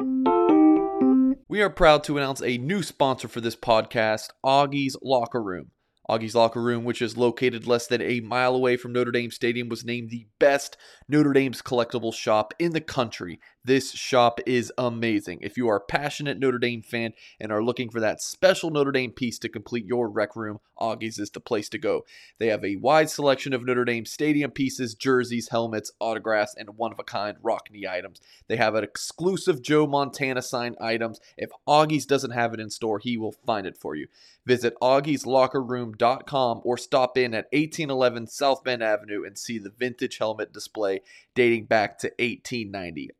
[0.00, 5.72] We are proud to announce a new sponsor for this podcast, Augie's Locker Room.
[6.08, 9.68] Augie's Locker Room, which is located less than a mile away from Notre Dame Stadium,
[9.68, 10.76] was named the best
[11.08, 13.40] Notre Dame's collectible shop in the country.
[13.68, 15.40] This shop is amazing.
[15.42, 18.92] If you are a passionate Notre Dame fan and are looking for that special Notre
[18.92, 22.06] Dame piece to complete your rec room, Augie's is the place to go.
[22.38, 26.92] They have a wide selection of Notre Dame stadium pieces, jerseys, helmets, autographs, and one
[26.92, 28.22] of a kind Rockne items.
[28.46, 31.20] They have an exclusive Joe Montana signed items.
[31.36, 34.06] If Augie's doesn't have it in store, he will find it for you.
[34.46, 40.54] Visit augieslockerroom.com or stop in at 1811 South Bend Avenue and see the vintage helmet
[40.54, 41.02] display
[41.34, 43.10] dating back to 1890.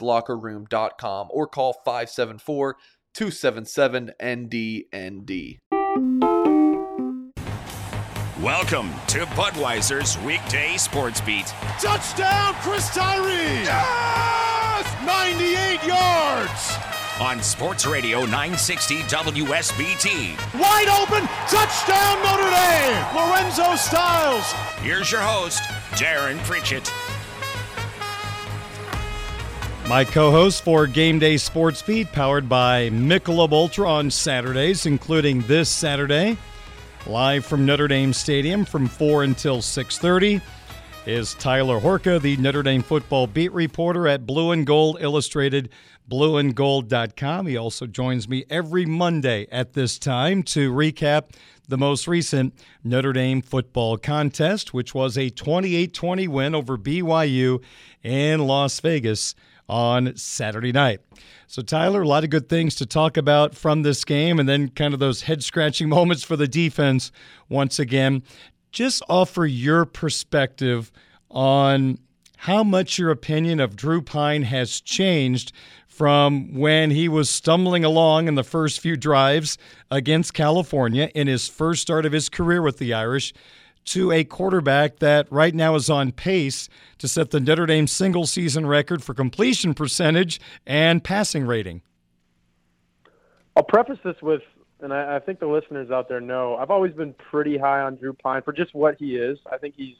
[0.00, 2.76] augieslockerroom.com or call 574
[3.14, 5.58] 277 NDND.
[8.42, 11.46] Welcome to Budweiser's weekday sports beat.
[11.80, 13.62] Touchdown, Chris Tyree!
[13.62, 15.04] Yes!
[15.04, 16.76] 98 yards!
[17.20, 20.58] On Sports Radio 960 WSBT.
[20.58, 23.14] Wide open, touchdown Notre Dame!
[23.14, 24.50] Lorenzo Styles.
[24.80, 25.62] Here's your host,
[25.92, 26.90] Darren Pritchett.
[29.92, 35.68] My co-host for Game Day Sports Beat, powered by Michelob Ultra on Saturdays, including this
[35.68, 36.38] Saturday,
[37.06, 40.40] live from Notre Dame Stadium from 4 until 6:30,
[41.04, 45.68] is Tyler Horka, the Notre Dame football beat reporter at Blue and Gold Illustrated,
[46.10, 47.46] blueandgold.com.
[47.46, 51.24] He also joins me every Monday at this time to recap
[51.68, 57.62] the most recent Notre Dame football contest, which was a 28-20 win over BYU
[58.02, 59.34] in Las Vegas
[59.68, 61.00] on Saturday night.
[61.46, 64.68] So, Tyler, a lot of good things to talk about from this game, and then
[64.68, 67.12] kind of those head scratching moments for the defense
[67.48, 68.22] once again.
[68.70, 70.90] Just offer your perspective
[71.30, 71.98] on
[72.38, 75.52] how much your opinion of Drew Pyne has changed
[75.86, 79.58] from when he was stumbling along in the first few drives
[79.90, 83.34] against California in his first start of his career with the Irish
[83.84, 88.26] to a quarterback that right now is on pace to set the Notre Dame single
[88.26, 91.82] season record for completion percentage and passing rating?
[93.56, 94.42] I'll preface this with,
[94.80, 97.96] and I, I think the listeners out there know, I've always been pretty high on
[97.96, 99.38] Drew Pyne for just what he is.
[99.50, 99.96] I think he's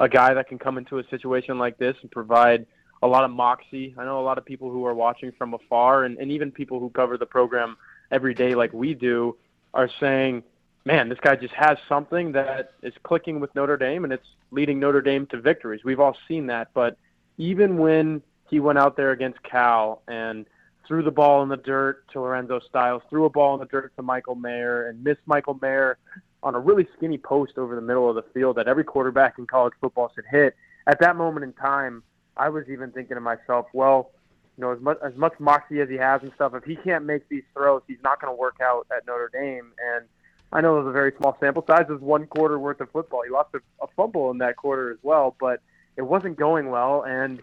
[0.00, 2.66] a guy that can come into a situation like this and provide
[3.02, 3.94] a lot of moxie.
[3.98, 6.80] I know a lot of people who are watching from afar, and, and even people
[6.80, 7.76] who cover the program
[8.10, 9.36] every day like we do,
[9.74, 10.42] are saying,
[10.84, 14.78] man, this guy just has something that is clicking with Notre Dame and it's leading
[14.78, 15.82] Notre Dame to victories.
[15.84, 16.96] We've all seen that, but
[17.38, 20.46] even when he went out there against Cal and
[20.86, 23.92] threw the ball in the dirt to Lorenzo Styles, threw a ball in the dirt
[23.96, 25.98] to Michael Mayer, and missed Michael Mayer
[26.42, 29.46] on a really skinny post over the middle of the field that every quarterback in
[29.46, 30.54] college football should hit.
[30.86, 32.02] At that moment in time,
[32.36, 34.10] I was even thinking to myself, well,
[34.58, 37.04] you know, as much as much moxie as he has and stuff, if he can't
[37.04, 39.72] make these throws, he's not going to work out at Notre Dame.
[39.94, 40.06] And
[40.54, 41.86] I know it was a very small sample size.
[41.88, 43.22] It was one quarter worth of football.
[43.24, 45.60] He lost a, a fumble in that quarter as well, but
[45.96, 47.02] it wasn't going well.
[47.02, 47.42] And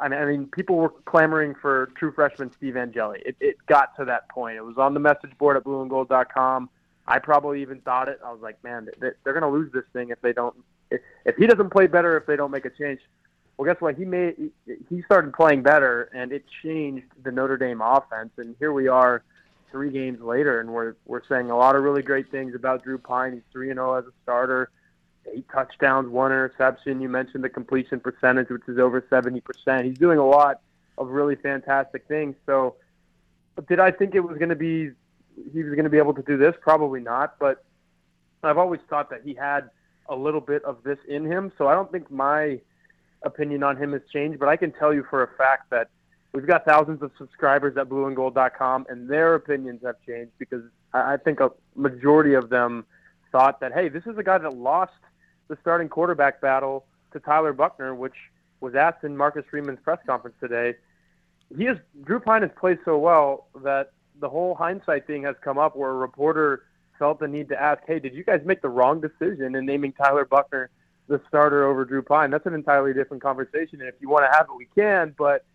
[0.00, 3.22] I mean, people were clamoring for true freshman Steve Angeli.
[3.24, 4.56] It, it got to that point.
[4.56, 6.68] It was on the message board at blueandgold.com.
[7.06, 8.20] I probably even thought it.
[8.24, 10.54] I was like, man, they're going to lose this thing if they don't.
[10.90, 13.00] If, if he doesn't play better, if they don't make a change.
[13.56, 13.96] Well, guess what?
[13.96, 14.50] He made
[14.88, 18.30] he started playing better, and it changed the Notre Dame offense.
[18.38, 19.22] And here we are
[19.70, 22.98] three games later, and we're we're saying a lot of really great things about Drew
[22.98, 23.32] Pyne.
[23.32, 24.70] He's three and zero oh as a starter,
[25.32, 27.00] eight touchdowns, one interception.
[27.00, 29.84] You mentioned the completion percentage, which is over seventy percent.
[29.86, 30.60] He's doing a lot
[30.98, 32.36] of really fantastic things.
[32.46, 32.76] So,
[33.68, 34.90] did I think it was going to be
[35.52, 36.54] he was going to be able to do this?
[36.60, 37.38] Probably not.
[37.38, 37.64] But
[38.42, 39.70] I've always thought that he had
[40.08, 41.52] a little bit of this in him.
[41.56, 42.60] So I don't think my
[43.22, 44.38] opinion on him has changed.
[44.38, 45.88] But I can tell you for a fact that
[46.32, 51.40] we've got thousands of subscribers at blueandgold.com, and their opinions have changed because I think
[51.40, 52.84] a majority of them
[53.32, 54.92] thought that, hey, this is a guy that lost
[55.48, 58.14] the starting quarterback battle to Tyler Buchner, which
[58.60, 60.74] was asked in Marcus Freeman's press conference today.
[61.56, 65.58] He is Drew Pyne has played so well that the whole hindsight thing has come
[65.58, 66.64] up where a reporter
[66.98, 69.92] felt the need to ask, hey, did you guys make the wrong decision in naming
[69.92, 70.70] Tyler Buchner
[71.08, 72.30] the starter over Drew Pyne?
[72.30, 75.44] That's an entirely different conversation, and if you want to have it, we can, but–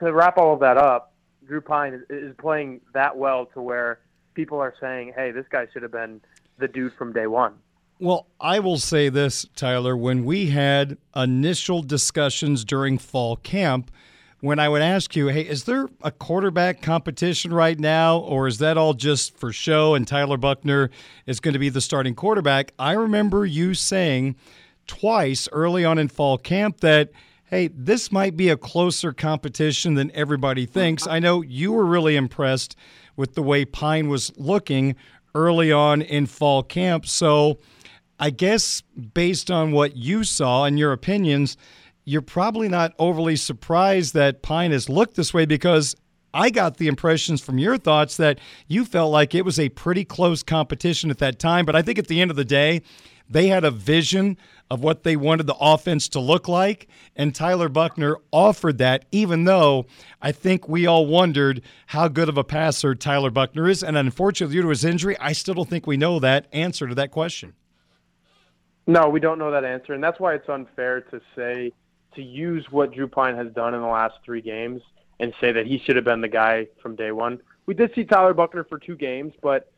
[0.00, 1.12] to wrap all of that up,
[1.46, 4.00] Drew Pyne is, playing that well to where
[4.34, 6.20] people are saying, "Hey, this guy should have been
[6.58, 7.54] the dude from day one."
[8.00, 9.96] Well, I will say this, Tyler.
[9.96, 13.90] When we had initial discussions during fall camp,
[14.44, 18.58] when I would ask you, hey, is there a quarterback competition right now, or is
[18.58, 20.90] that all just for show and Tyler Buchner
[21.24, 22.72] is going to be the starting quarterback?
[22.78, 24.36] I remember you saying
[24.86, 27.10] twice early on in fall camp that
[27.54, 31.06] hey, this might be a closer competition than everybody thinks.
[31.06, 32.74] I know you were really impressed
[33.14, 34.96] with the way Pyne was looking
[35.36, 37.06] early on in fall camp.
[37.06, 37.60] So
[38.18, 41.56] I guess based on what you saw and your opinions,
[42.04, 45.94] you're probably not overly surprised that Pyne has looked this way because
[46.34, 50.04] I got the impressions from your thoughts that you felt like it was a pretty
[50.04, 51.64] close competition at that time.
[51.64, 52.82] But I think at the end of the day,
[53.30, 54.36] they had a vision
[54.68, 59.44] of what they wanted the offense to look like, and Tyler Buchner offered that, even
[59.44, 59.86] though
[60.20, 63.82] I think we all wondered how good of a passer Tyler Buchner is.
[63.82, 66.94] And unfortunately, due to his injury, I still don't think we know that answer to
[66.96, 67.54] that question.
[68.86, 71.72] No, we don't know that answer, and that's why it's unfair to say
[72.16, 74.82] to use what Drew Pyne has done in the last three games
[75.20, 77.40] and say that he should have been the guy from day one.
[77.66, 79.70] We did see Tyler Buchner for two games, but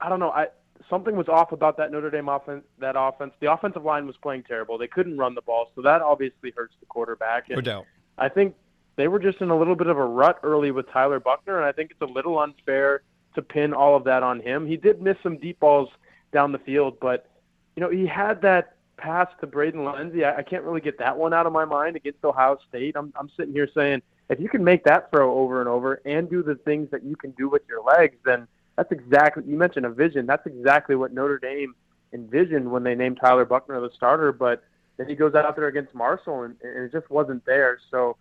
[0.00, 0.30] I don't know.
[0.30, 0.48] I
[0.90, 2.64] something was off about that Notre Dame offense.
[2.78, 4.76] That offense, the offensive line was playing terrible.
[4.78, 7.48] They couldn't run the ball, so that obviously hurts the quarterback.
[7.48, 7.86] And no doubt.
[8.18, 8.54] I think
[8.96, 11.66] they were just in a little bit of a rut early with Tyler Buchner, and
[11.66, 13.02] I think it's a little unfair
[13.34, 14.66] to pin all of that on him.
[14.66, 15.88] He did miss some deep balls
[16.32, 17.28] down the field, but
[17.76, 20.24] you know he had that pass to Braden Lenzy.
[20.24, 22.96] I, I can't really get that one out of my mind against Ohio State.
[22.96, 26.30] I'm I'm sitting here saying if you can make that throw over and over and
[26.30, 29.86] do the things that you can do with your legs, then that's exactly you mentioned
[29.86, 30.26] a vision.
[30.26, 31.74] That's exactly what Notre Dame
[32.12, 34.32] envisioned when they named Tyler Buchner the starter.
[34.32, 34.64] But
[34.96, 37.78] then he goes out there against Marshall, and, and it just wasn't there.
[37.90, 38.16] So,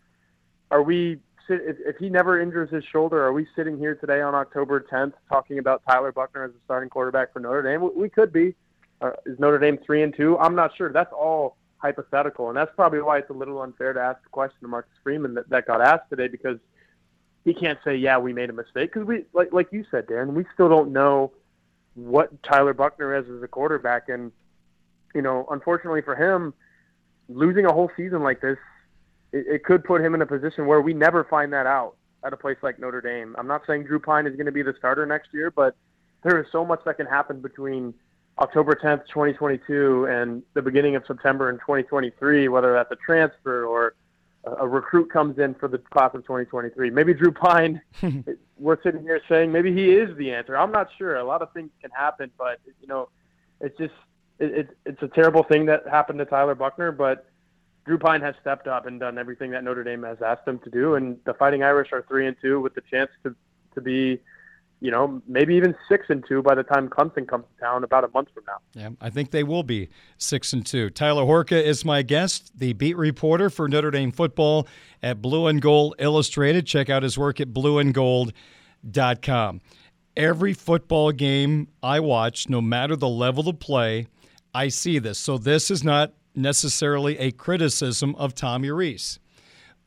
[0.72, 1.20] are we?
[1.50, 5.12] If, if he never injures his shoulder, are we sitting here today on October 10th
[5.28, 7.90] talking about Tyler Buchner as a starting quarterback for Notre Dame?
[7.96, 8.56] We could be.
[9.02, 10.38] Uh, is Notre Dame three and two?
[10.40, 10.92] I'm not sure.
[10.94, 14.58] That's all hypothetical, and that's probably why it's a little unfair to ask the question
[14.62, 16.58] to Marcus Freeman that, that got asked today because
[17.44, 20.30] he can't say, "Yeah, we made a mistake," because we, like like you said, Darren,
[20.34, 21.34] we still don't know
[21.96, 24.32] what Tyler Buchner is as a quarterback, and
[25.14, 26.54] you know, unfortunately for him,
[27.28, 28.58] losing a whole season like this,
[29.34, 32.32] it, it could put him in a position where we never find that out at
[32.32, 33.36] a place like Notre Dame.
[33.38, 35.76] I'm not saying Drew Pyne is going to be the starter next year, but
[36.24, 37.94] there is so much that can happen between
[38.40, 43.94] October 10th, 2022, and the beginning of September in 2023, whether that's a transfer or
[44.46, 46.90] a recruit comes in for the class of 2023.
[46.90, 47.82] Maybe Drew Pyne,
[48.58, 50.58] we're sitting here saying maybe he is the answer.
[50.58, 51.16] I'm not sure.
[51.16, 53.10] A lot of things can happen, but you know,
[53.62, 53.94] it's just
[54.40, 56.92] it, it, it's a terrible thing that happened to Tyler Buchner.
[56.92, 57.28] But
[57.86, 60.70] Drew Pyne has stepped up and done everything that Notre Dame has asked him to
[60.70, 63.36] do, and the Fighting Irish are three and two with the chance to
[63.76, 64.20] to be
[64.84, 68.04] you know, maybe even six and two by the time Clemson comes to town about
[68.04, 68.58] a month from now.
[68.74, 69.88] Yeah, I think they will be
[70.18, 70.90] six and two.
[70.90, 74.68] Tyler Horka is my guest, the beat reporter for Notre Dame football
[75.02, 76.68] at Blue and Gold Illustrated.
[76.68, 79.62] Check out his work at blueandgold.com.
[80.18, 84.08] Every football game I watch, no matter the level of play,
[84.54, 85.18] I see this.
[85.18, 89.22] So this is not necessarily a criticism of Tommy Rees.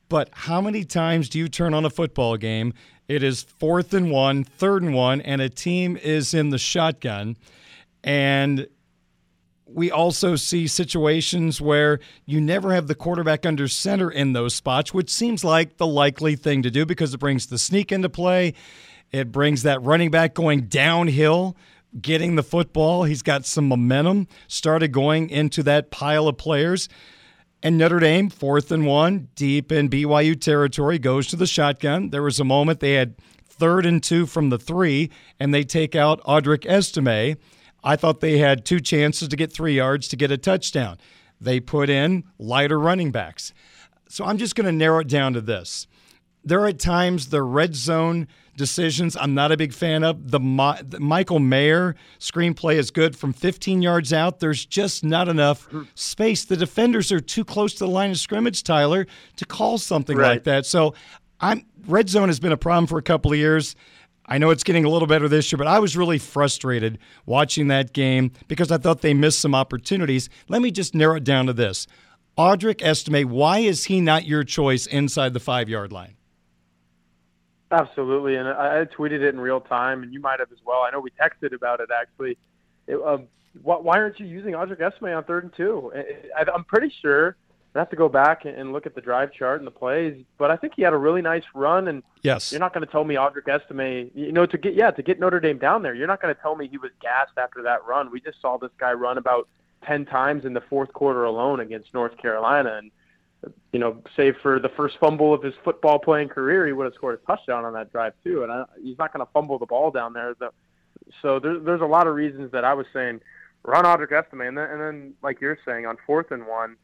[0.09, 2.73] But how many times do you turn on a football game
[3.09, 7.37] it is fourth and one, third and one, and a team is in the shotgun.
[8.03, 8.67] And
[9.67, 14.95] we also see situations where you never have the quarterback under center in those spots,
[14.95, 18.55] which seems like the likely thing to do because it brings the sneak into play.
[19.13, 21.57] It brings that running back going downhill,
[22.01, 23.05] getting the football.
[23.05, 26.89] He's got some momentum, started going into that pile of players.
[27.67, 32.11] And Notre Dame, fourth and one, deep in BYU territory, goes to the shotgun.
[32.11, 35.97] There was a moment they had third and two from the three, and they take
[35.97, 37.37] out Audric Estime.
[37.83, 40.99] I thought they had two chances to get three yards to get a touchdown.
[41.41, 43.53] They put in lighter running backs.
[44.09, 45.89] So I'm just going to narrow it down to this.
[46.45, 50.31] There are times the red zone decisions I'm not a big fan of.
[50.31, 54.41] The, the, Michael Mayer screenplay is good from 15 yards out.
[54.41, 56.45] There's just not enough space.
[56.45, 60.29] The defenders are too close to the line of scrimmage, Tyler, to call something right.
[60.29, 60.67] like that.
[60.67, 60.95] So
[61.41, 63.77] I'm red zone has been a problem for a couple of years.
[64.29, 67.69] I know it's getting a little better this year, but I was really frustrated watching
[67.69, 70.29] that game because I thought they missed some opportunities.
[70.49, 71.87] Let me just narrow it down to this.
[72.37, 76.16] Audric Estime, why is he not your choice inside the five yard line?
[77.71, 80.83] Absolutely, and I, I tweeted it in real time, and you might have as well.
[80.87, 82.39] I know we texted about it actually.
[82.87, 83.27] It, um,
[83.65, 85.93] wh- wwhy aren't you using Audric Estime on third and two?
[86.37, 87.37] I, I'm pretty sure.
[87.75, 90.51] I have to go back and look at the drive chart and the plays, but
[90.51, 91.89] I think he had a really nice run.
[91.89, 94.91] And yes, you're not going to tell me Audric Estime, you know, to get yeah
[94.93, 95.95] to get Notre Dame down there.
[95.95, 98.11] You're not going to tell me he was gassed after that run.
[98.11, 99.49] We just saw this guy run about
[99.85, 102.91] ten times in the fourth quarter alone against North Carolina, and
[103.73, 106.95] you know, save for the first fumble of his football playing career, he would have
[106.95, 108.43] scored a touchdown on that drive too.
[108.43, 110.35] And I, he's not going to fumble the ball down there.
[110.39, 110.51] The,
[111.23, 113.21] so there's there's a lot of reasons that I was saying
[113.65, 116.77] run Audric Estime, and then, and then like you're saying on fourth and one,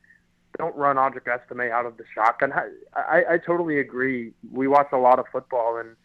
[0.58, 2.52] don't run Audric Estime out of the shotgun.
[2.52, 4.32] I, I, I totally agree.
[4.52, 5.96] We watch a lot of football, and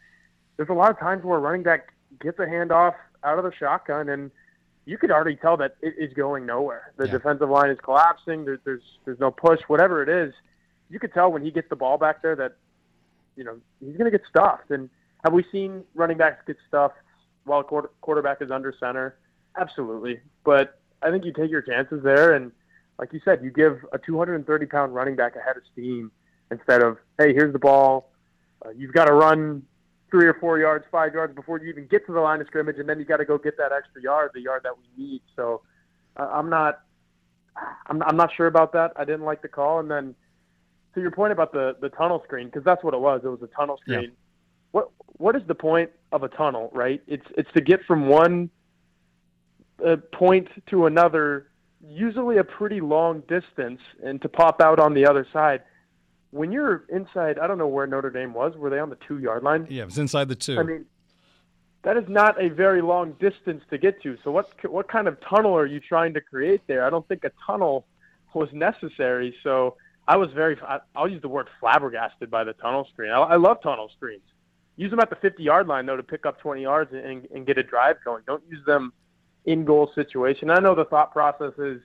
[0.55, 3.51] there's a lot of times where a running back gets a handoff out of the
[3.53, 4.31] shotgun, and
[4.85, 6.93] you could already tell that it is going nowhere.
[6.97, 7.11] The Yeah.
[7.11, 8.45] defensive line is collapsing.
[8.45, 10.33] There, there's there's no push, whatever it is.
[10.89, 12.55] You could tell when he gets the ball back there that
[13.35, 14.71] you know he's going to get stuffed.
[14.71, 14.89] And
[15.23, 16.95] have we seen running backs get stuffed
[17.43, 19.17] while quarter, quarterback is under center?
[19.59, 20.19] Absolutely.
[20.43, 22.51] But I think you take your chances there, and
[22.99, 26.11] like you said, you give a 230 pound running back a head of steam
[26.51, 28.11] instead of hey, here's the ball.
[28.65, 29.63] Uh, you've got to run
[30.09, 32.77] three or four yards, five yards before you even get to the line of scrimmage,
[32.77, 35.21] and then you got to go get that extra yard, the yard that we need.
[35.35, 35.61] So
[36.15, 36.81] uh, I'm not,
[37.87, 38.93] I'm, I'm not sure about that.
[38.95, 40.15] I didn't like the call, and then
[40.95, 43.21] to your point about the the tunnel screen, because that's what it was.
[43.23, 43.97] It was a tunnel Yeah.
[43.97, 44.11] screen.
[44.71, 47.01] What what is the point of a tunnel, right?
[47.07, 48.49] It's it's to get from one
[49.85, 51.47] uh, point to another,
[51.87, 55.61] usually a pretty long distance, and to pop out on the other side.
[56.31, 58.55] When you're inside, I don't know where Notre Dame was.
[58.57, 59.65] Were they on the two yard line?
[59.69, 60.59] Yeah, it was inside the two.
[60.59, 60.85] I mean,
[61.83, 64.17] that is not a very long distance to get to.
[64.23, 66.85] So what what kind of tunnel are you trying to create there?
[66.85, 67.85] I don't think a tunnel
[68.33, 69.35] was necessary.
[69.41, 73.11] So I was very I, I'll use the word flabbergasted by the tunnel screen.
[73.11, 74.23] I, I love tunnel screens.
[74.75, 77.45] Use them at the 50 yard line though to pick up 20 yards and, and
[77.45, 78.23] get a drive going.
[78.25, 78.93] Don't use them
[79.45, 80.49] in goal situation.
[80.49, 81.81] I know the thought process is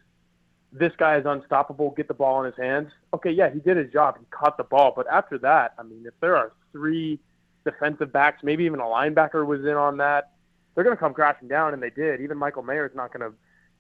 [0.73, 1.91] this guy is unstoppable.
[1.97, 2.91] Get the ball in his hands.
[3.15, 4.17] Okay, yeah, he did his job.
[4.19, 4.93] He caught the ball.
[4.95, 7.21] But after that, I mean, if there are three
[7.65, 10.33] defensive backs, maybe even a linebacker was in on that,
[10.75, 12.21] they're going to come crashing down, and they did.
[12.21, 13.37] Even Michael Mayer is not going to,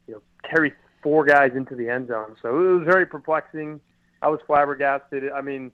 [0.06, 2.36] you know, carry four guys into the end zone.
[2.42, 3.80] So it was very perplexing.
[4.22, 5.24] I was flabbergasted.
[5.32, 5.72] I mean,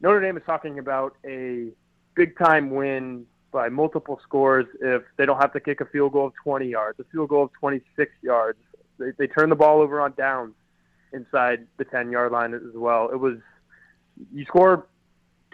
[0.00, 1.68] Notre Dame is talking about a
[2.14, 6.26] big time win by multiple scores if they don't have to kick a field goal
[6.26, 8.58] of 20 yards, a field goal of 26 yards.
[8.98, 10.54] They, they turn the ball over on downs
[11.12, 13.08] inside the 10 yard line as well.
[13.10, 13.38] It was,
[14.32, 14.86] you score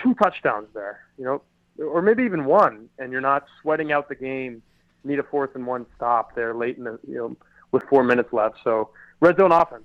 [0.02, 1.42] two touchdowns there, you know,
[1.78, 4.62] or maybe even one, and you're not sweating out the game.
[5.04, 7.36] Need a fourth and one stop there late in the, you know,
[7.72, 8.58] with four minutes left.
[8.62, 9.84] So red zone offense,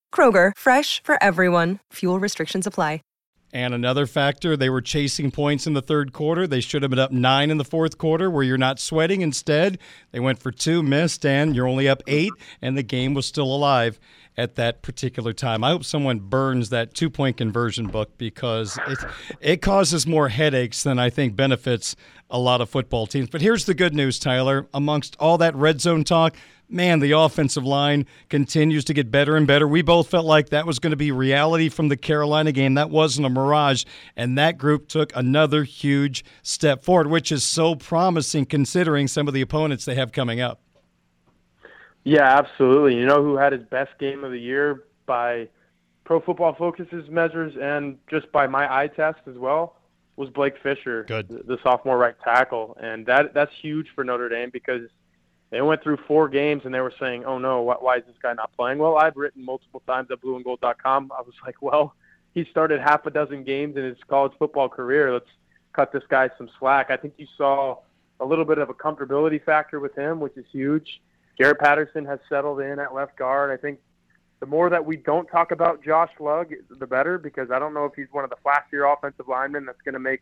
[0.13, 1.79] Kroger, fresh for everyone.
[1.93, 3.01] Fuel restrictions apply.
[3.53, 6.47] And another factor, they were chasing points in the third quarter.
[6.47, 9.21] They should have been up nine in the fourth quarter where you're not sweating.
[9.21, 9.77] Instead,
[10.11, 13.53] they went for two, missed, and you're only up eight, and the game was still
[13.53, 13.99] alive
[14.37, 15.63] at that particular time.
[15.63, 18.99] I hope someone burns that two point conversion book because it,
[19.41, 21.95] it causes more headaches than I think benefits
[22.29, 23.29] a lot of football teams.
[23.29, 24.67] But here's the good news, Tyler.
[24.73, 26.35] Amongst all that red zone talk,
[26.69, 29.67] man, the offensive line continues to get better and better.
[29.67, 32.75] We both felt like that was going to be reality from the Carolina game.
[32.75, 33.83] That wasn't a mirage.
[34.15, 39.33] And that group took another huge step forward, which is so promising considering some of
[39.33, 40.61] the opponents they have coming up.
[42.03, 42.95] Yeah, absolutely.
[42.95, 45.47] You know who had his best game of the year by
[46.03, 49.77] Pro Football Focus's measures and just by my eye test as well
[50.15, 51.29] was Blake Fisher, Good.
[51.29, 54.89] the, sophomore right tackle, and that that's huge for Notre Dame because
[55.49, 58.15] they went through four games and they were saying, "Oh no, why, why is this
[58.21, 61.11] guy not playing?" Well, I've written multiple times at blueandgold.com.
[61.17, 61.95] I was like, "Well,
[62.33, 65.13] he started half a dozen games in his college football career.
[65.13, 65.29] Let's
[65.73, 67.77] cut this guy some slack." I think you saw
[68.19, 71.01] a little bit of a comfortability factor with him, which is huge.
[71.41, 73.51] Jarrett Patterson has settled in at left guard.
[73.51, 73.79] I think
[74.39, 77.85] the more that we don't talk about Josh Lugg, the better, because I don't know
[77.85, 80.21] if he's one of the flashier offensive linemen that's going to make,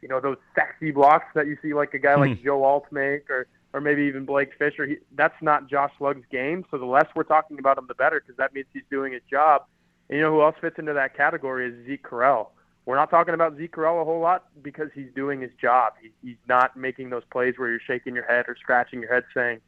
[0.00, 2.44] you know, those sexy blocks that you see like a guy like hmm.
[2.44, 4.86] Joe Alt make or or maybe even Blake Fisher.
[4.86, 6.64] He, that's not Josh Lugg's game.
[6.70, 9.22] So the less we're talking about him, the better, because that means he's doing his
[9.30, 9.66] job.
[10.08, 12.48] And you know who else fits into that category is Zeke Correll.
[12.86, 15.92] We're not talking about Zeke Correll a whole lot because he's doing his job.
[16.02, 19.24] He, he's not making those plays where you're shaking your head or scratching your head
[19.34, 19.60] saying,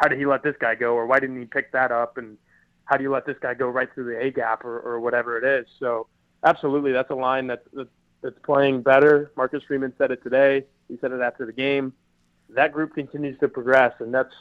[0.00, 2.38] how did he let this guy go or why didn't he pick that up and
[2.86, 5.36] how do you let this guy go right through the A gap or, or whatever
[5.36, 5.66] it is.
[5.78, 6.06] So
[6.42, 7.88] absolutely, that's a line that, that
[8.22, 9.30] that's playing better.
[9.36, 10.64] Marcus Freeman said it today.
[10.88, 11.92] He said it after the game.
[12.48, 14.34] That group continues to progress, and that's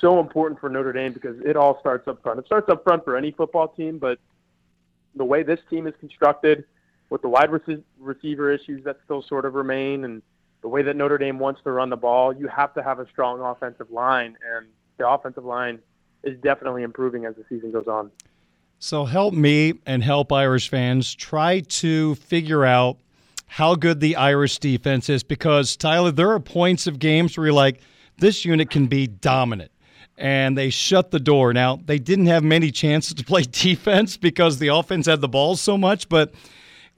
[0.00, 2.38] so important for Notre Dame because it all starts up front.
[2.38, 4.18] It starts up front for any football team, but
[5.16, 6.64] the way this team is constructed,
[7.10, 10.22] with the wide rece- receiver issues that still sort of remain, and
[10.64, 13.06] the way that Notre Dame wants to run the ball, you have to have a
[13.10, 14.66] strong offensive line, and
[14.96, 15.78] the offensive line
[16.22, 18.10] is definitely improving as the season goes on.
[18.78, 22.96] So help me and help Irish fans try to figure out
[23.46, 27.54] how good the Irish defense is because, Tyler, there are points of games where you're
[27.54, 27.82] like,
[28.16, 29.70] this unit can be dominant.
[30.16, 31.52] And they shut the door.
[31.52, 35.56] Now, they didn't have many chances to play defense because the offense had the ball
[35.56, 36.32] so much, but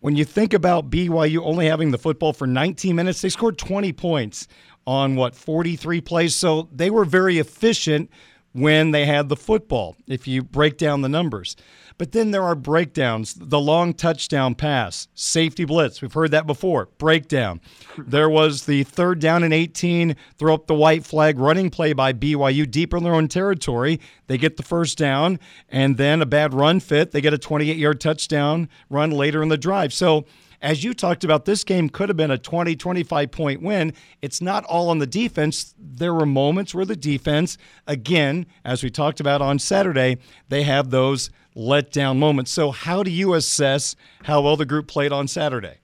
[0.06, 3.92] when you think about BYU only having the football for 19 minutes, they scored 20
[3.94, 4.46] points
[4.86, 6.32] on what, 43 plays.
[6.32, 8.08] So they were very efficient
[8.52, 11.56] when they had the football, if you break down the numbers.
[11.98, 13.34] But then there are breakdowns.
[13.34, 16.02] The long touchdown pass, safety blitz.
[16.02, 16.88] We've heard that before.
[16.98, 17.60] Breakdown.
[17.96, 22.12] There was the third down and 18, throw up the white flag running play by
[22.12, 23.98] BYU deep in their own territory.
[24.26, 25.38] They get the first down,
[25.70, 27.12] and then a bad run fit.
[27.12, 29.92] They get a 28 yard touchdown run later in the drive.
[29.92, 30.26] So,
[30.60, 33.92] as you talked about, this game could have been a 20, 25 point win.
[34.22, 35.74] It's not all on the defense.
[35.78, 40.90] There were moments where the defense, again, as we talked about on Saturday, they have
[40.90, 42.50] those letdown moments.
[42.50, 45.78] So, how do you assess how well the group played on Saturday?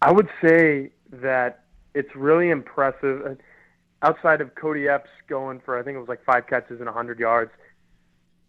[0.00, 3.38] I would say that it's really impressive.
[4.02, 7.20] Outside of Kody Epps going for, I think it was like five catches and 100
[7.20, 7.52] yards,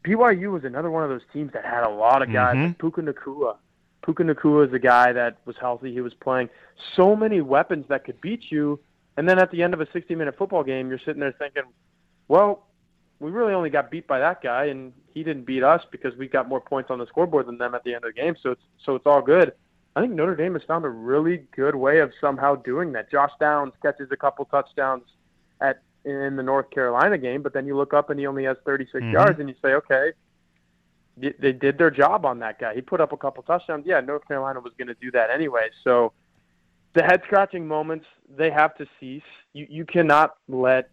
[0.04, 2.56] BYU was another one of those teams that had a lot of guys.
[2.56, 2.68] Mhm.
[2.68, 3.58] Like Puka Nacua.
[4.04, 5.92] Puka Nacua is a guy that was healthy.
[5.94, 6.50] He was playing
[6.96, 8.80] so many weapons that could beat you.
[9.18, 11.64] And then at the end of a 60 minute football game, you're sitting there thinking,
[12.28, 12.68] well,
[13.20, 16.28] we really only got beat by that guy, and he didn't beat us because we
[16.28, 18.36] got more points on the scoreboard than them at the end of the game.
[18.42, 19.54] So it's so it's all good.
[19.96, 23.12] I think Notre Dame has found a really good way of somehow doing that.
[23.12, 25.04] Josh Downs catches a couple touchdowns
[25.62, 28.58] at in the North Carolina game, but then you look up and he only has
[28.66, 29.14] 36 Mhm.
[29.14, 30.12] yards, and you say, okay,
[31.18, 32.74] they did their job on that guy.
[32.74, 33.86] He put up a couple touchdowns.
[33.86, 35.70] Yeah, North Carolina was going to do that anyway.
[35.84, 36.12] So
[36.94, 38.06] the head scratching moments
[38.36, 39.22] they have to cease.
[39.54, 40.90] You you cannot let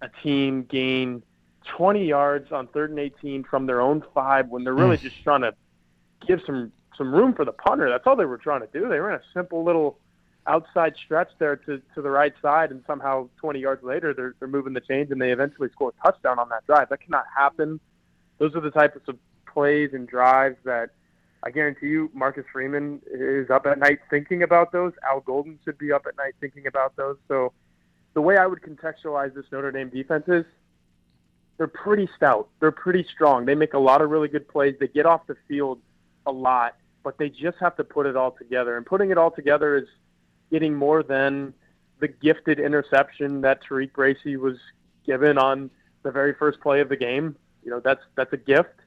[0.00, 1.22] a team gain
[1.76, 5.02] 20 yards on third and 18 from their own five when they're really mm.
[5.02, 5.54] just trying to
[6.26, 7.90] give some some room for the punter.
[7.90, 8.88] That's all they were trying to do.
[8.88, 9.98] They ran a simple little
[10.46, 14.48] outside stretch there to, to the right side, and somehow 20 yards later they're they're
[14.48, 16.88] moving the chains and they eventually score a touchdown on that drive.
[16.88, 17.80] That cannot happen.
[18.38, 19.18] Those are the types of
[19.54, 20.90] plays and drives that
[21.44, 24.92] I guarantee you Marcus Freeman is up at night thinking about those.
[25.08, 27.16] Al Golden should be up at night thinking about those.
[27.28, 27.52] So
[28.14, 30.44] the way I would contextualize this Notre Dame defense is
[31.58, 32.48] they're pretty stout.
[32.60, 33.44] They're pretty strong.
[33.44, 34.74] They make a lot of really good plays.
[34.80, 35.80] They get off the field
[36.26, 38.76] a lot, but they just have to put it all together.
[38.76, 39.88] And putting it all together is
[40.50, 41.54] getting more than
[42.00, 44.56] the gifted interception that Tariq Bracy was
[45.06, 45.70] given on
[46.02, 47.36] the very first play of the game.
[47.62, 48.80] You know, that's that's a gift.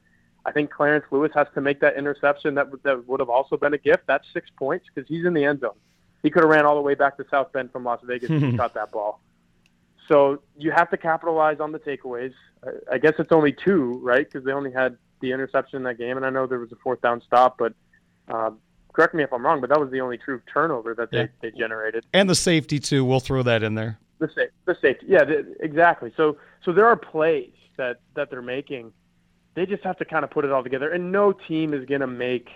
[0.48, 2.54] I think Clarence Lewis has to make that interception.
[2.54, 4.04] That would, that would have also been a gift.
[4.06, 5.76] That's six points because he's in the end zone.
[6.22, 8.56] He could have ran all the way back to South Bend from Las Vegas and
[8.58, 9.20] caught that ball.
[10.08, 12.32] So you have to capitalize on the takeaways.
[12.64, 14.26] I- I guess it's only two, right?
[14.28, 16.76] Because they only had the interception in that game, and I know there was a
[16.76, 17.72] fourth down stop, but
[18.28, 18.58] um,
[18.92, 21.26] correct me if I'm wrong, but that was the only true turnover that they, Yeah.
[21.42, 22.04] they generated.
[22.12, 23.04] And the safety, too.
[23.04, 23.98] We'll throw that in there.
[24.18, 26.12] The safe, the safety, yeah, the, exactly.
[26.16, 28.92] So, so there are plays that that they're making.
[29.58, 32.00] They just have to kind of put it all together, and no team is going
[32.00, 32.48] to make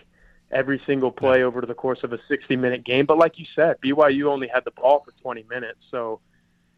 [0.53, 3.07] every single play over the course of a 60-minute game.
[3.07, 6.21] But like you said, BYU only had the ball for 20 minutes, so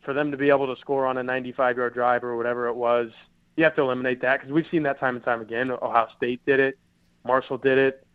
[0.02, 3.10] for them to be able to score on a 95-yard drive or whatever it was,
[3.58, 5.70] you have to eliminate that because we've seen that time and time again.
[5.70, 6.78] Ohio State did it,
[7.26, 8.06] Marshall did it.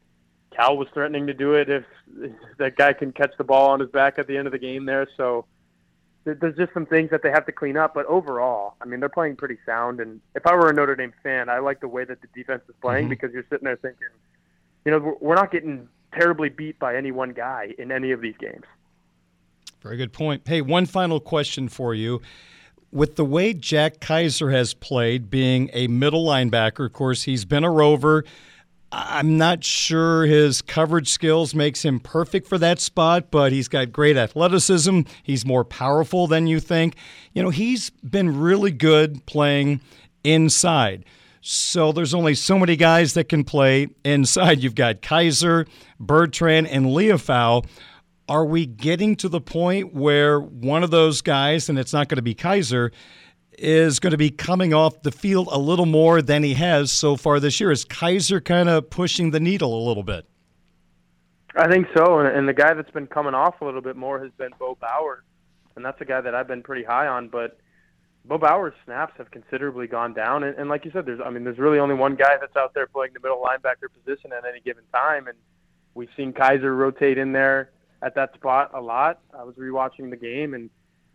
[0.49, 1.83] Cal was threatening to do it if
[2.57, 4.83] that guy can catch the ball on his back at the end of the game
[4.83, 5.07] there.
[5.15, 5.45] So
[6.33, 7.93] there's just some things that they have to clean up.
[7.93, 9.99] But overall, I mean, they're playing pretty sound.
[9.99, 12.63] And if I were a Notre Dame fan, I like the way that the defense
[12.67, 13.09] is playing Mhm.
[13.09, 14.07] because you're sitting there thinking,
[14.85, 18.35] you know, we're not getting terribly beat by any one guy in any of these
[18.37, 18.65] games.
[19.81, 20.47] Very good point.
[20.47, 22.21] Hey, one final question for you.
[22.91, 27.63] With the way Jack Kiser has played, being a middle linebacker, of course, he's been
[27.63, 28.23] a rover.
[28.91, 33.91] I'm not sure his coverage skills makes him perfect for that spot, but he's got
[33.91, 35.01] great athleticism.
[35.21, 36.95] He's more powerful than you think.
[37.33, 39.81] You know, he's been really good playing
[40.23, 41.05] inside.
[41.41, 44.63] So there's only so many guys that can play inside.
[44.63, 45.67] You've got Kiser,
[45.99, 47.65] Bertrand, and Liufau.
[48.27, 52.17] Are we getting to the point where one of those guys, and it's not going
[52.17, 52.91] to be Kiser,
[53.59, 57.15] is going to be coming off the field a little more than he has so
[57.15, 57.71] far this year?
[57.71, 60.25] Is Kiser kind of pushing the needle a little bit?
[61.55, 64.31] I think so, and, the guy that's been coming off a little bit more has
[64.37, 65.23] been Bo Bauer,
[65.75, 67.27] and that's a guy that I've been pretty high on.
[67.27, 67.57] But
[68.25, 71.57] Bo Bauer's snaps have considerably gone down, and like you said, there's I mean, there's
[71.57, 74.83] really only one guy that's out there playing the middle linebacker position at any given
[74.93, 75.37] time, and
[75.95, 79.19] we've seen Kiser rotate in there at that spot a lot.
[79.37, 80.69] I was rewatching the game, and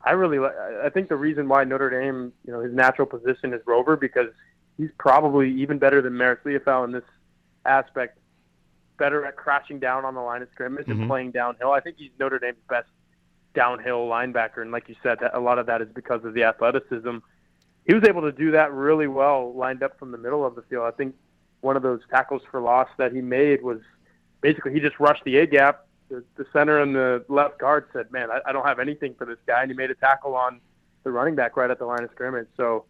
[0.05, 3.61] I really I think the reason why Notre Dame, you know, his natural position is
[3.67, 4.29] rover because
[4.77, 7.05] he's probably even better than Marist Liufau in this
[7.65, 8.19] aspect.
[8.99, 10.93] Better at crashing down on the line of scrimmage Mhm.
[10.93, 11.73] and playing downhill.
[11.73, 12.89] I think he's Notre Dame's best
[13.55, 16.45] downhill linebacker, and like you said, that a lot of that is because of the
[16.45, 17.19] athleticism.
[17.87, 20.63] He was able to do that really well, lined up from the middle of the
[20.63, 20.85] field.
[20.85, 21.15] I think
[21.61, 23.81] one of those tackles for loss that he made was
[24.41, 25.87] basically he just rushed the A gap.
[26.15, 29.25] The, the center and the left guard said, "Man, I, I don't have anything for
[29.25, 30.61] this guy," and he made a tackle on
[31.03, 32.47] the running back right at the line of scrimmage.
[32.57, 32.85] So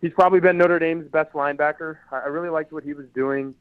[0.00, 1.98] he's probably been Notre Dame's best linebacker.
[2.12, 3.54] I, really liked what he was doing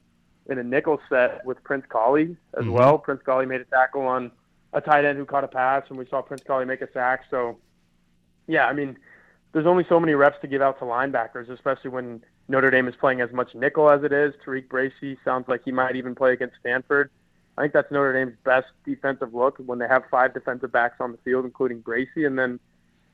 [0.47, 2.71] in a nickel set with Prince Kollie as Mhm.
[2.71, 2.97] well.
[2.97, 4.31] Prince Kollie made a tackle on
[4.73, 7.25] a tight end who caught a pass, and we saw Prince Kollie make a sack.
[7.29, 7.57] So,
[8.47, 8.97] yeah, I mean,
[9.51, 12.95] there's only so many reps to give out to linebackers, especially when Notre Dame is
[12.95, 14.33] playing as much nickel as it is.
[14.45, 17.09] Tariq Bracy sounds like he might even play against Stanford.
[17.59, 21.11] I think that's Notre Dame's best defensive look when they have five defensive backs on
[21.11, 22.57] the field, including Bracy, and then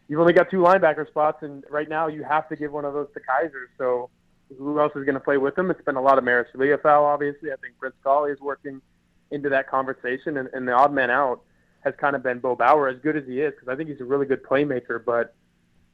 [0.07, 2.93] you've only got two linebacker spots, and right now you have to give one of
[2.93, 3.71] those to Kiser.
[3.79, 4.11] So
[4.55, 5.71] who else is going to play with him?
[5.71, 7.51] It's been a lot of Marist Liufau, obviously.
[7.51, 8.83] I think Prince Kollie is working
[9.31, 11.41] into that conversation, and, and the odd man out
[11.79, 14.01] has kind of been Bo Bauer, as good as he is, because I think he's
[14.01, 15.03] a really good playmaker.
[15.03, 15.33] But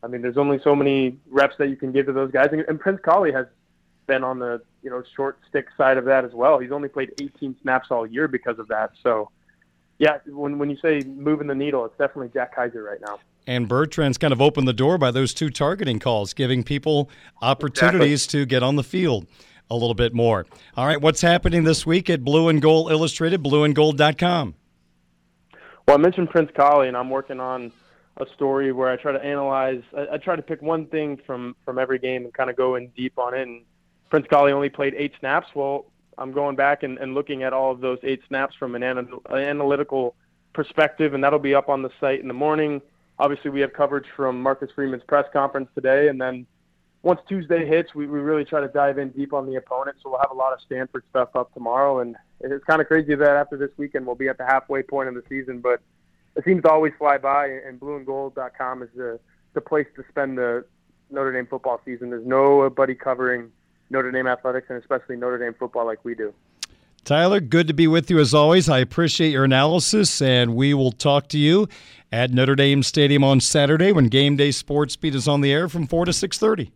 [0.03, 2.65] I mean, there's only so many reps that you can give to those guys, and,
[2.67, 3.45] and Prince Kollie has
[4.11, 6.59] been on the you know short stick side of that as well.
[6.59, 8.91] He's only played 18 snaps all year because of that.
[9.03, 9.31] So.
[9.97, 13.19] Yeah, when when you say moving the needle, it's definitely Jack Kiser right now.
[13.45, 17.07] And Bertrand's kind of opened the door by those two targeting calls, giving people
[17.39, 19.27] opportunities to get on the field
[19.69, 20.47] a little bit more.
[20.75, 24.55] All right, what's happening this week at Blue and Gold Illustrated, blueandgold.com?
[25.87, 27.71] Well, I mentioned Prince Kollie, and I'm working on
[28.17, 29.81] a story where I try to analyze.
[29.95, 32.75] I, I try to pick one thing from from every game and kind of go
[32.75, 33.41] in deep on it.
[33.43, 33.63] And
[34.11, 35.47] Prince Kollie only played eight snaps.
[35.55, 35.85] Well,
[36.17, 39.07] I'm going back and, and looking at all of those eight snaps from an, an
[39.31, 40.15] analytical
[40.53, 42.81] perspective, and that'll be up on the site in the morning.
[43.17, 46.45] Obviously, we have coverage from Marcus Freeman's press conference today, and then
[47.03, 49.95] once Tuesday hits, we, we really try to dive in deep on the opponent.
[50.03, 53.15] So we'll have a lot of Stanford stuff up tomorrow, and it's kind of crazy
[53.15, 55.79] that after this weekend we'll be at the halfway point of the season, but
[56.35, 57.47] it seems to always fly by.
[57.47, 59.19] And blueandgold.com is the
[59.53, 60.65] the place to spend the
[61.09, 62.09] Notre Dame football season.
[62.09, 63.51] There's nobody covering
[63.91, 66.33] Notre Dame athletics and especially Notre Dame football like we do.
[67.03, 68.69] Tyler, good to be with you as always.
[68.69, 71.67] I appreciate your analysis, and we will talk to you
[72.11, 75.67] at Notre Dame Stadium on Saturday when Game Day Sports Beat is on the air
[75.67, 76.71] from four to six thirty.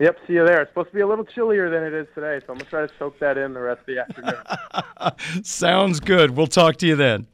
[0.00, 0.62] Yep, see you there.
[0.62, 2.86] It's supposed to be a little chillier than it is today, so I'm gonna try
[2.86, 5.44] to soak that in the rest of the afternoon.
[5.44, 6.30] Sounds good.
[6.30, 7.26] We'll talk to you then.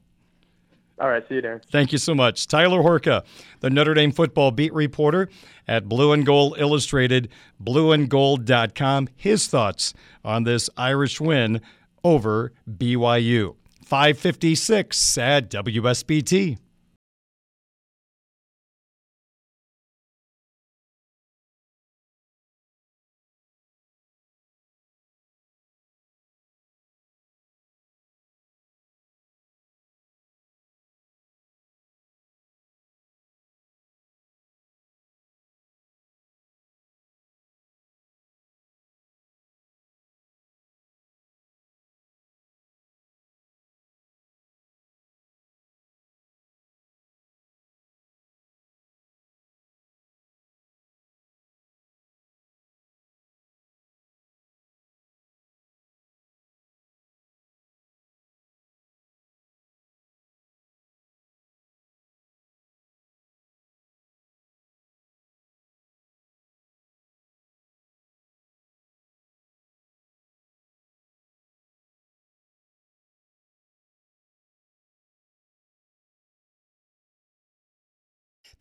[1.01, 1.63] All right, see you, Darren.
[1.71, 2.47] Thank you so much.
[2.49, 3.25] Tyler Horka,
[3.61, 5.29] the Notre Dame football beat reporter
[5.69, 7.29] at Blue and Gold Illustrated,
[7.63, 9.09] blueandgold.com.
[9.15, 11.61] His thoughts on this Irish win
[12.03, 13.55] over BYU.
[13.85, 16.59] 556 at WSBT.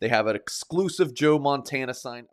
[0.00, 2.28] They have an exclusive Joe Montana sign